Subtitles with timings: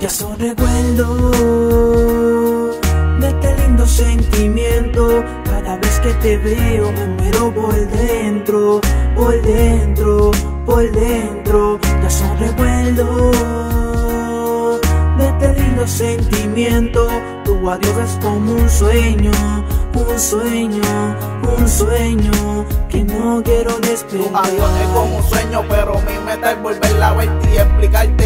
[0.00, 1.30] Ya son recuerdos
[3.20, 5.22] de este lindo sentimiento.
[5.44, 8.80] Cada vez que te veo me muero por dentro,
[9.14, 10.30] por dentro,
[10.64, 11.78] por dentro.
[12.02, 13.36] Ya son recuerdos
[15.18, 17.06] de este lindo sentimiento.
[17.44, 19.32] Tu adiós es como un sueño,
[19.92, 21.16] un sueño,
[21.58, 24.46] un sueño que no quiero despertar.
[24.46, 28.19] Adiós es como un sueño, pero mi meta es volver a verte y explicarte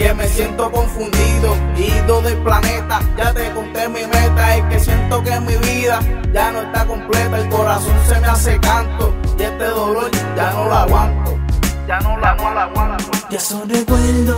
[0.00, 1.54] que me siento confundido.
[1.76, 4.56] Ido del planeta, ya te conté mi meta.
[4.56, 6.00] Es que siento que mi vida
[6.32, 7.38] ya no está completa.
[7.38, 11.38] El corazón se me hace canto y este dolor ya no lo aguanto.
[11.86, 13.10] Ya no la, no la aguanto.
[13.30, 14.36] Ya son recuerdos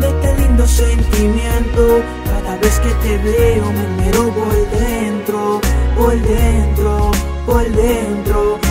[0.00, 2.02] de este lindo sentimiento.
[2.26, 5.60] Cada vez que te veo me muero por dentro,
[5.96, 7.10] por dentro,
[7.46, 8.69] por dentro.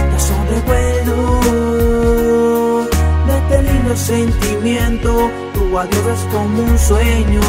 [4.09, 5.29] Sentimiento.
[5.53, 7.41] Tu adiós es como un sueño,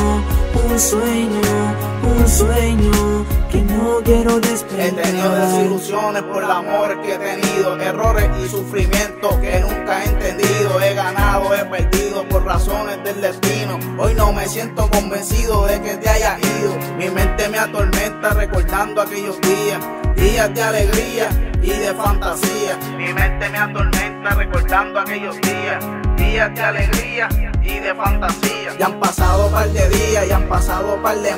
[0.69, 1.41] un sueño,
[2.19, 5.02] un sueño que no quiero He despertar.
[5.02, 10.80] tenido desilusiones por el amor que he tenido, errores y sufrimientos que nunca he entendido.
[10.83, 13.78] He ganado, he perdido por razones del destino.
[13.98, 16.77] Hoy no me siento convencido de que te hayas ido.
[16.98, 19.80] Mi mente me atormenta recordando aquellos días,
[20.14, 21.28] días de alegría
[21.62, 22.77] y de fantasía.
[22.98, 25.83] Mi mente me atormenta recordando aquellos días,
[26.31, 27.28] días de alegría
[27.62, 28.77] y de fantasía.
[28.78, 31.28] Ya han pasado par de días, ya han pasado par de